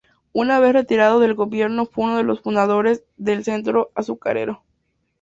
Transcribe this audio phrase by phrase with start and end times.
[0.33, 4.63] Una vez retirado del gobierno, fue uno de los fundadores del Centro Azucarero.